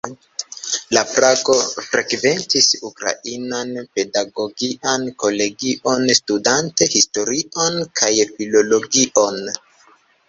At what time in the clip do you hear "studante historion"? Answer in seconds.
6.21-7.79